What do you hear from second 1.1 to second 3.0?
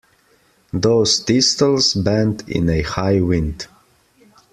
thistles bend in a